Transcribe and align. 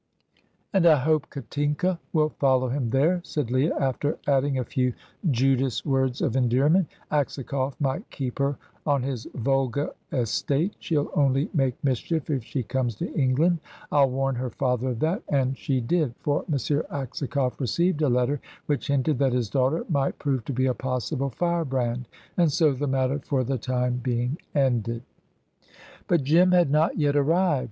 "And 0.73 0.87
I 0.87 0.95
hope 0.97 1.29
Katinka 1.29 1.99
will 2.11 2.29
follow 2.29 2.69
him 2.69 2.89
there," 2.89 3.21
said 3.23 3.51
Leah, 3.51 3.77
after 3.79 4.17
adding 4.25 4.57
a 4.57 4.63
few 4.65 4.93
Judas 5.29 5.85
words 5.85 6.23
of 6.23 6.35
endearment. 6.35 6.87
"Aksakoff 7.11 7.79
might 7.79 8.09
keep 8.09 8.39
her 8.39 8.57
on 8.83 9.03
his 9.03 9.27
Volga 9.35 9.91
estate. 10.11 10.75
She'll 10.79 11.11
only 11.13 11.51
make 11.53 11.75
mischief 11.83 12.31
if 12.31 12.43
she 12.43 12.63
comes 12.63 12.95
to 12.95 13.13
England. 13.13 13.59
I'll 13.91 14.09
warn 14.09 14.33
her 14.37 14.49
father 14.49 14.89
of 14.89 14.99
that"; 15.01 15.21
and 15.29 15.55
she 15.55 15.79
did, 15.79 16.15
for 16.21 16.45
M. 16.51 16.55
Aksakoff 16.55 17.59
received 17.61 18.01
a 18.01 18.09
letter, 18.09 18.41
which 18.65 18.87
hinted 18.87 19.19
that 19.19 19.33
his 19.33 19.51
daughter 19.51 19.85
might 19.87 20.17
prove 20.17 20.43
to 20.45 20.51
be 20.53 20.65
a 20.65 20.73
possible 20.73 21.29
fire 21.29 21.63
brand. 21.63 22.07
And 22.37 22.51
so 22.51 22.71
the 22.73 22.87
matter, 22.87 23.19
for 23.19 23.43
the 23.43 23.59
time 23.59 23.97
being, 24.01 24.39
ended. 24.55 25.03
But 26.07 26.23
Jim 26.23 26.53
had 26.53 26.71
not 26.71 26.97
yet 26.97 27.15
arrived. 27.15 27.59